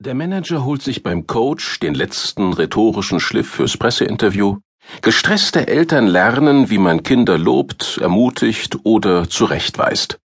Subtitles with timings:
[0.00, 4.58] Der Manager holt sich beim Coach den letzten rhetorischen Schliff fürs Presseinterview.
[5.02, 10.20] Gestresste Eltern lernen, wie man Kinder lobt, ermutigt oder zurechtweist.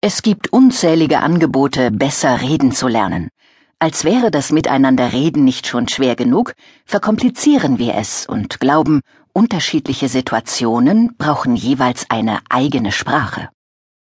[0.00, 3.28] Es gibt unzählige Angebote, besser reden zu lernen.
[3.78, 6.54] Als wäre das Miteinanderreden nicht schon schwer genug,
[6.84, 9.02] verkomplizieren wir es und glauben,
[9.32, 13.50] unterschiedliche Situationen brauchen jeweils eine eigene Sprache.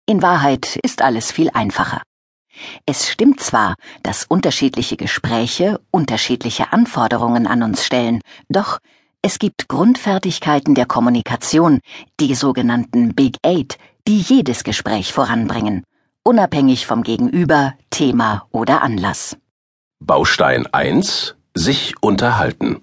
[0.05, 2.01] In Wahrheit ist alles viel einfacher.
[2.85, 8.79] Es stimmt zwar, dass unterschiedliche Gespräche unterschiedliche Anforderungen an uns stellen, doch
[9.21, 11.79] es gibt Grundfertigkeiten der Kommunikation,
[12.19, 15.83] die sogenannten Big Eight, die jedes Gespräch voranbringen,
[16.23, 19.37] unabhängig vom Gegenüber, Thema oder Anlass.
[19.99, 22.81] Baustein 1 Sich unterhalten.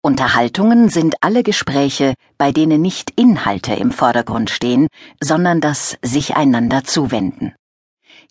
[0.00, 4.86] Unterhaltungen sind alle Gespräche, bei denen nicht Inhalte im Vordergrund stehen,
[5.20, 7.54] sondern das sich einander zuwenden.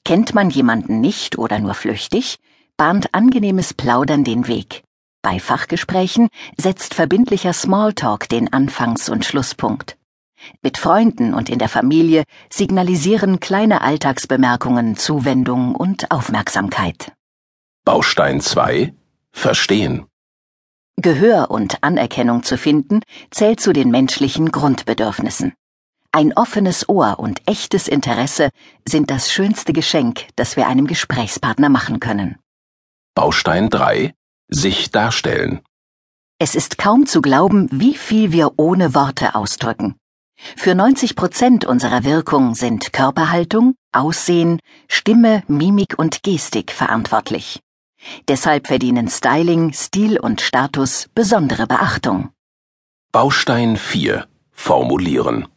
[0.07, 2.37] Kennt man jemanden nicht oder nur flüchtig,
[2.77, 4.85] bahnt angenehmes Plaudern den Weg.
[5.21, 9.97] Bei Fachgesprächen setzt verbindlicher Smalltalk den Anfangs- und Schlusspunkt.
[10.61, 17.11] Mit Freunden und in der Familie signalisieren kleine Alltagsbemerkungen Zuwendung und Aufmerksamkeit.
[17.83, 18.93] Baustein 2
[19.33, 20.05] Verstehen.
[20.95, 25.51] Gehör und Anerkennung zu finden zählt zu den menschlichen Grundbedürfnissen.
[26.11, 28.49] Ein offenes Ohr und echtes Interesse
[28.87, 32.37] sind das schönste Geschenk, das wir einem Gesprächspartner machen können.
[33.13, 34.13] Baustein 3
[34.49, 35.61] Sich darstellen.
[36.39, 39.95] Es ist kaum zu glauben, wie viel wir ohne Worte ausdrücken.
[40.55, 47.59] Für 90 Prozent unserer Wirkung sind Körperhaltung, Aussehen, Stimme, Mimik und Gestik verantwortlich.
[48.27, 52.29] Deshalb verdienen Styling, Stil und Status besondere Beachtung.
[53.11, 55.47] Baustein 4 Formulieren.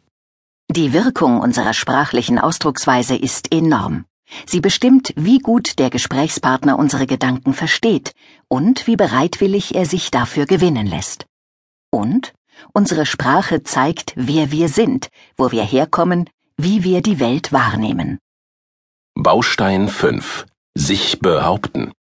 [0.71, 4.05] Die Wirkung unserer sprachlichen Ausdrucksweise ist enorm.
[4.45, 8.13] Sie bestimmt, wie gut der Gesprächspartner unsere Gedanken versteht
[8.47, 11.25] und wie bereitwillig er sich dafür gewinnen lässt.
[11.89, 12.33] Und
[12.71, 18.17] unsere Sprache zeigt, wer wir sind, wo wir herkommen, wie wir die Welt wahrnehmen.
[19.15, 21.91] Baustein 5 Sich behaupten.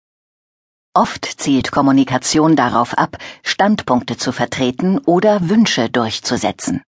[0.94, 6.84] Oft zielt Kommunikation darauf ab, Standpunkte zu vertreten oder Wünsche durchzusetzen.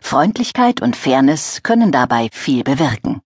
[0.00, 3.20] Freundlichkeit und Fairness können dabei viel bewirken.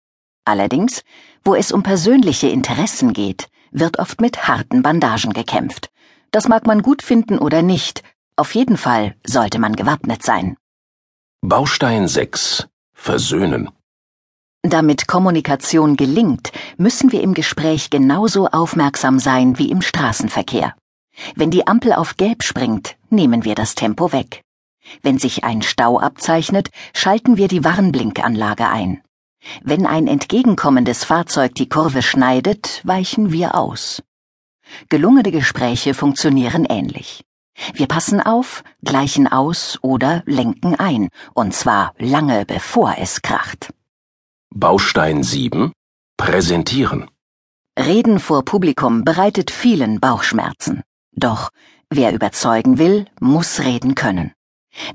[0.45, 1.03] Allerdings,
[1.45, 5.91] wo es um persönliche Interessen geht, wird oft mit harten Bandagen gekämpft.
[6.31, 8.03] Das mag man gut finden oder nicht,
[8.37, 10.57] auf jeden Fall sollte man gewappnet sein.
[11.43, 13.71] Baustein 6 Versöhnen.
[14.63, 20.75] Damit Kommunikation gelingt, müssen wir im Gespräch genauso aufmerksam sein wie im Straßenverkehr.
[21.35, 24.43] Wenn die Ampel auf Gelb springt, nehmen wir das Tempo weg.
[25.03, 29.03] Wenn sich ein Stau abzeichnet, schalten wir die Warnblinkanlage ein.
[29.63, 34.03] Wenn ein entgegenkommendes Fahrzeug die Kurve schneidet, weichen wir aus.
[34.89, 37.25] Gelungene Gespräche funktionieren ähnlich.
[37.75, 43.73] Wir passen auf, gleichen aus oder lenken ein, und zwar lange bevor es kracht.
[44.55, 45.73] Baustein 7
[46.17, 47.11] Präsentieren.
[47.79, 50.83] Reden vor Publikum bereitet vielen Bauchschmerzen.
[51.13, 51.51] Doch
[51.89, 54.33] wer überzeugen will, muss reden können.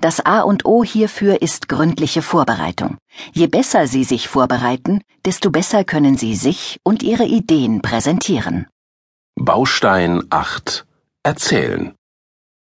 [0.02, 2.98] Das A und O hierfür ist gründliche Vorbereitung.
[3.34, 8.68] Je besser Sie sich vorbereiten, desto besser können Sie sich und Ihre Ideen präsentieren.
[9.36, 10.86] Baustein 8
[11.24, 11.94] Erzählen.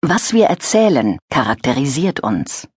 [0.01, 2.67] Was wir erzählen, charakterisiert uns.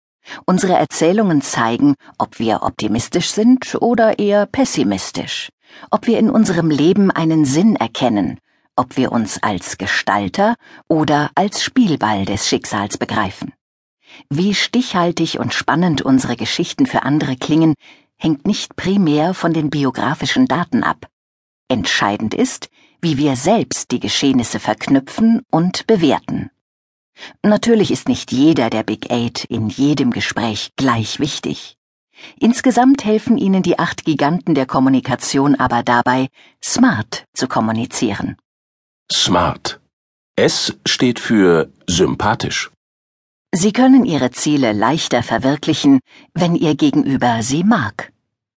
[0.45, 5.49] Unsere Erzählungen zeigen, ob wir optimistisch sind oder eher pessimistisch,
[5.91, 8.39] ob wir in unserem Leben einen Sinn erkennen,
[8.77, 10.55] ob wir uns als Gestalter
[10.89, 13.53] oder als Spielball des Schicksals begreifen.
[14.31, 17.75] Wie stichhaltig und spannend unsere Geschichten für andere klingen,
[18.17, 21.07] hängt nicht primär von den biografischen Daten ab.
[21.69, 22.69] Entscheidend ist,
[23.01, 26.51] wie wir selbst die Geschehnisse verknüpfen und bewerten.
[27.43, 31.77] Natürlich ist nicht jeder der Big Eight in jedem Gespräch gleich wichtig.
[32.41, 36.29] Insgesamt helfen Ihnen die acht Giganten der Kommunikation aber dabei,
[36.63, 38.37] smart zu kommunizieren.
[39.11, 39.81] Smart.
[40.37, 42.71] S steht für sympathisch.
[43.55, 46.01] Sie können Ihre Ziele leichter verwirklichen,
[46.35, 48.13] wenn Ihr Gegenüber sie mag.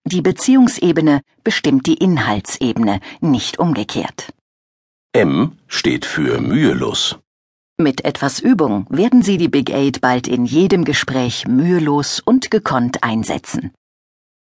[0.06, 4.34] Die Beziehungsebene bestimmt die Inhaltsebene, nicht umgekehrt.
[5.14, 7.20] M steht für mühelos.
[7.78, 13.04] Mit etwas Übung werden Sie die Big Eight bald in jedem Gespräch mühelos und gekonnt
[13.04, 13.74] einsetzen.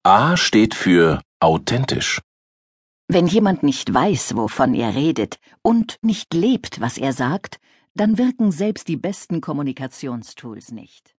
[0.03, 2.19] A steht für authentisch.
[3.07, 7.59] Wenn jemand nicht weiß, wovon er redet und nicht lebt, was er sagt,
[7.95, 11.15] dann wirken selbst die besten Kommunikationstools nicht.